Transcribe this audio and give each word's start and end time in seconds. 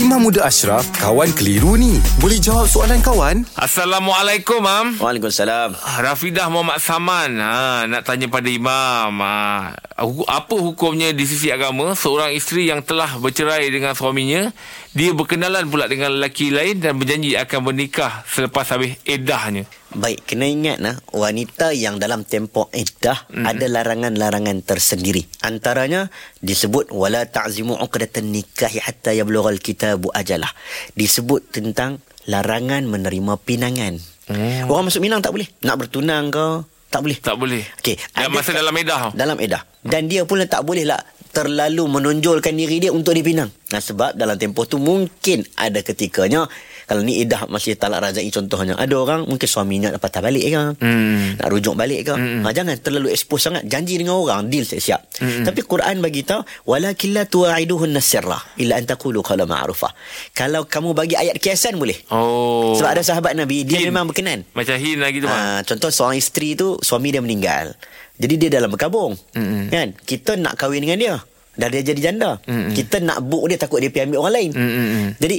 Imam 0.00 0.16
Muda 0.16 0.48
Ashraf, 0.48 0.88
kawan 0.96 1.28
keliru 1.36 1.76
ni. 1.76 2.00
Boleh 2.24 2.40
jawab 2.40 2.64
soalan 2.64 3.04
kawan? 3.04 3.44
Assalamualaikum, 3.52 4.64
Mam. 4.64 4.96
Waalaikumsalam. 4.96 5.76
Ah, 5.76 6.00
Rafidah 6.00 6.48
Muhammad 6.48 6.80
Saman 6.80 7.36
ha, 7.36 7.84
nak 7.84 8.08
tanya 8.08 8.24
pada 8.32 8.48
Imam 8.48 9.20
ha, 9.20 9.76
apa 10.24 10.56
hukumnya 10.56 11.12
di 11.12 11.28
sisi 11.28 11.52
agama 11.52 11.92
seorang 11.92 12.32
isteri 12.32 12.72
yang 12.72 12.80
telah 12.80 13.20
bercerai 13.20 13.68
dengan 13.68 13.92
suaminya 13.92 14.48
dia 14.96 15.12
berkenalan 15.12 15.68
pula 15.68 15.84
dengan 15.84 16.16
lelaki 16.16 16.48
lain 16.48 16.80
dan 16.80 16.96
berjanji 16.96 17.36
akan 17.36 17.60
bernikah 17.60 18.24
selepas 18.24 18.64
habis 18.72 18.96
eddahnya 19.04 19.68
Baik, 19.90 20.22
kena 20.22 20.46
ingat 20.46 20.78
nah, 20.78 20.94
wanita 21.10 21.74
yang 21.74 21.98
dalam 21.98 22.22
tempoh 22.22 22.70
iddah 22.70 23.26
mm-hmm. 23.26 23.42
ada 23.42 23.66
larangan-larangan 23.66 24.62
tersendiri. 24.62 25.26
Antaranya 25.42 26.06
disebut 26.38 26.94
wala 26.94 27.26
ta'zimu 27.26 27.74
'uqdatan 27.74 28.30
nikahi 28.30 28.78
hatta 28.78 29.10
yablughal 29.10 29.58
kitabu 29.58 30.14
ajalah. 30.14 30.50
Disebut 30.94 31.50
tentang 31.50 31.98
larangan 32.30 32.86
menerima 32.86 33.34
pinangan. 33.42 33.98
Mm. 34.30 34.70
Orang 34.70 34.86
masuk 34.86 35.02
Minang 35.02 35.26
tak 35.26 35.34
boleh. 35.34 35.50
Nak 35.66 35.74
bertunang 35.74 36.30
ke 36.30 36.46
tak 36.90 37.06
boleh. 37.06 37.18
tak 37.22 37.38
boleh 37.38 37.62
Okey, 37.78 37.94
dan 38.18 38.26
ada 38.26 38.34
masa 38.34 38.50
dalam 38.50 38.74
edah 38.74 39.14
Dalam 39.14 39.38
edah. 39.38 39.62
Dan 39.78 40.10
dia 40.10 40.26
pula 40.26 40.50
tak 40.50 40.66
boleh 40.66 40.82
lah 40.82 40.98
terlalu 41.30 41.86
menonjolkan 41.86 42.50
diri 42.58 42.82
dia 42.82 42.90
untuk 42.90 43.14
dipinang. 43.14 43.46
Nah, 43.70 43.78
sebab 43.78 44.18
dalam 44.18 44.34
tempoh 44.34 44.66
tu 44.66 44.76
mungkin 44.76 45.46
ada 45.54 45.78
ketikanya 45.80 46.50
kalau 46.90 47.06
ni 47.06 47.22
edah 47.22 47.46
masih 47.46 47.78
talak 47.78 48.02
razai 48.02 48.26
contohnya. 48.34 48.74
Ada 48.74 48.98
orang 48.98 49.20
mungkin 49.22 49.46
suaminya 49.46 49.94
nak 49.94 50.02
patah 50.02 50.18
balik 50.18 50.42
ke. 50.42 50.62
Hmm. 50.82 51.38
Nak 51.38 51.46
rujuk 51.46 51.78
balik 51.78 52.10
ke. 52.10 52.14
Hmm. 52.18 52.42
Ha, 52.42 52.50
jangan 52.50 52.74
terlalu 52.82 53.14
expose 53.14 53.46
sangat. 53.46 53.62
Janji 53.62 53.94
dengan 53.94 54.18
orang. 54.18 54.50
Deal 54.50 54.66
siap-siap. 54.66 55.22
Tapi 55.46 55.60
Quran 55.62 56.02
bagi 56.02 56.26
tahu 56.26 56.42
walakin 56.66 57.14
la 57.14 57.30
tu'iduhun 57.30 57.94
nasirra 57.94 58.42
illa 58.58 58.74
an 58.74 58.90
taqulu 58.90 59.22
qala 59.22 59.46
ma'rufah. 59.46 59.94
Kalau 60.34 60.66
kamu 60.66 60.90
bagi 60.90 61.14
ayat 61.14 61.38
kiasan 61.38 61.78
boleh. 61.78 61.94
oh 62.10 62.74
Sebab 62.74 62.90
ada 62.90 63.06
sahabat 63.06 63.38
Nabi 63.38 63.62
dia 63.62 63.78
Hin. 63.78 63.94
memang 63.94 64.10
berkenan. 64.10 64.42
macam 64.50 64.74
hin 64.74 64.98
lagi 64.98 65.22
tu 65.22 65.30
Ha, 65.30 65.62
contoh 65.62 65.94
seorang 65.94 66.18
isteri 66.18 66.58
tu 66.58 66.74
suami 66.82 67.14
dia 67.14 67.22
meninggal. 67.22 67.70
Jadi 68.18 68.34
dia 68.34 68.50
dalam 68.50 68.66
berkabung. 68.66 69.14
Mm-mm. 69.38 69.70
Kan? 69.70 69.94
Kita 69.94 70.34
nak 70.36 70.58
kahwin 70.58 70.82
dengan 70.82 70.98
dia. 70.98 71.14
Dah 71.60 71.68
dia 71.68 71.84
jadi 71.84 72.00
janda. 72.00 72.40
Mm-mm. 72.48 72.72
Kita 72.72 73.04
nak 73.04 73.20
book 73.20 73.52
dia 73.52 73.60
takut 73.60 73.84
dia 73.84 73.92
pergi 73.92 74.08
ambil 74.08 74.24
orang 74.24 74.34
lain. 74.40 74.50
Mm-mm. 74.56 75.06
Jadi 75.20 75.36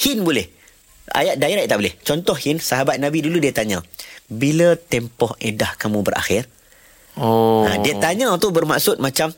hin 0.00 0.24
boleh. 0.24 0.46
Ayat 1.12 1.36
direct 1.36 1.68
tak 1.68 1.78
boleh. 1.80 1.94
Contoh 2.00 2.36
hin 2.36 2.56
sahabat 2.56 2.96
Nabi 2.96 3.20
dulu 3.20 3.36
dia 3.36 3.52
tanya, 3.52 3.84
bila 4.28 4.76
tempoh 4.76 5.36
edah 5.40 5.76
kamu 5.76 6.00
berakhir? 6.00 6.48
oh 7.20 7.68
Ha, 7.68 7.80
dia 7.84 7.96
tanya 8.00 8.32
tu 8.40 8.48
bermaksud 8.52 9.00
macam 9.00 9.32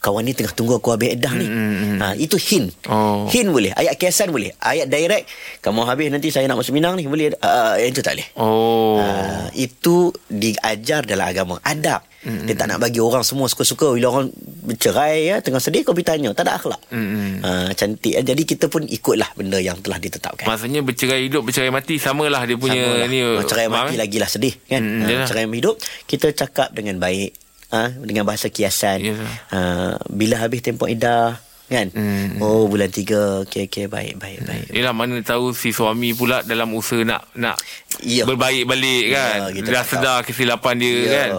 kawan 0.00 0.24
ni 0.24 0.32
tengah 0.32 0.56
tunggu 0.56 0.80
aku 0.80 0.96
habis 0.96 1.12
edah 1.12 1.32
ni. 1.36 1.44
Mm-mm. 1.48 1.96
Ha, 2.00 2.16
itu 2.16 2.40
hin. 2.40 2.72
Oh. 2.88 3.28
Hin 3.28 3.48
boleh. 3.52 3.72
Ayat 3.76 3.96
kiasan 4.00 4.32
boleh. 4.32 4.52
Ayat 4.60 4.88
direct 4.88 5.28
kamu 5.60 5.84
habis 5.84 6.08
nanti 6.08 6.28
saya 6.32 6.48
nak 6.48 6.60
masuk 6.60 6.72
Minang 6.76 6.96
ni 6.96 7.04
boleh. 7.04 7.36
Uh, 7.40 7.76
itu 7.80 8.00
tak 8.00 8.16
boleh. 8.16 8.28
oh 8.40 8.96
Ah, 9.00 9.48
itu 9.56 10.12
diajar 10.28 11.04
dalam 11.08 11.28
agama 11.28 11.56
adab 11.64 12.04
mm-hmm. 12.22 12.44
dia 12.44 12.54
tak 12.54 12.66
nak 12.66 12.78
bagi 12.78 12.98
orang 12.98 13.20
semua 13.20 13.46
suka-suka 13.46 13.90
bila 13.90 14.10
orang 14.10 14.28
bercerai 14.64 15.26
ya 15.26 15.36
tengah 15.38 15.58
sedih 15.58 15.82
kau 15.82 15.92
pergi 15.92 16.08
tanya 16.08 16.30
tak 16.32 16.46
ada 16.46 16.56
akhlak 16.56 16.80
Mm-mm. 16.88 17.40
Ah, 17.40 17.70
cantik 17.72 18.12
eh. 18.12 18.22
jadi 18.22 18.42
kita 18.44 18.66
pun 18.66 18.84
ikutlah 18.84 19.32
benda 19.34 19.56
yang 19.56 19.80
telah 19.80 19.96
ditetapkan 19.96 20.44
maksudnya 20.44 20.80
bercerai 20.80 21.26
hidup 21.26 21.42
bercerai 21.42 21.68
mati 21.68 21.96
samalah 21.96 22.44
dia 22.44 22.54
punya 22.54 22.80
Samalah. 22.80 23.08
ni 23.08 23.18
cerai 23.44 23.66
Mam, 23.66 23.74
mati 23.80 23.94
eh? 23.94 23.98
lagi 23.98 24.16
lah 24.16 24.28
sedih 24.28 24.54
kan 24.64 24.80
Mm-mm, 24.80 25.02
Ah, 25.02 25.08
yalah. 25.10 25.28
cerai 25.28 25.46
hidup 25.46 25.74
kita 26.04 26.26
cakap 26.30 26.70
dengan 26.70 26.96
baik 26.96 27.30
ah, 27.70 27.90
dengan 27.90 28.24
bahasa 28.24 28.48
kiasan 28.48 28.98
Yalah. 29.02 29.32
Ah, 29.50 29.94
bila 30.06 30.38
habis 30.38 30.60
tempoh 30.60 30.86
iddah 30.86 31.40
kan 31.70 31.86
Mm-mm. 31.88 32.42
oh 32.42 32.66
bulan 32.66 32.90
tiga 32.90 33.46
okey 33.46 33.70
okey 33.70 33.86
baik 33.86 34.18
baik 34.18 34.42
baik 34.42 34.66
Yelah 34.68 34.90
mana 34.90 35.22
tahu 35.22 35.54
si 35.54 35.70
suami 35.70 36.10
pula 36.10 36.42
dalam 36.42 36.74
usaha 36.74 37.00
nak 37.00 37.30
nak 37.32 37.54
Ya. 38.00 38.24
berbaik 38.24 38.64
balik 38.64 39.12
kan. 39.12 39.52
Kita 39.52 39.68
Dah 39.70 39.84
sedar 39.84 40.18
kesilapan 40.22 40.74
dia 40.74 40.94
Ya, 40.96 41.08
kan. 41.12 41.30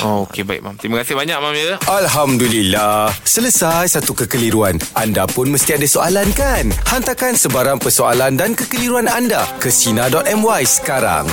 Oh, 0.00 0.22
okey 0.22 0.46
baik 0.46 0.62
mam. 0.62 0.76
Terima 0.76 1.02
kasih 1.02 1.12
banyak 1.12 1.34
mam 1.34 1.50
ya. 1.50 1.74
Alhamdulillah. 1.84 3.10
Selesai 3.20 3.90
satu 3.90 4.14
kekeliruan. 4.14 4.78
Anda 4.92 5.26
pun 5.26 5.50
mesti 5.50 5.74
ada 5.74 5.84
soalan 5.84 6.30
kan? 6.32 6.70
Hantarkan 6.86 7.34
sebarang 7.34 7.76
persoalan 7.76 8.34
dan 8.34 8.54
kekeliruan 8.54 9.04
anda 9.04 9.42
ke 9.58 9.66
Sina.my 9.66 10.62
sekarang. 10.62 11.26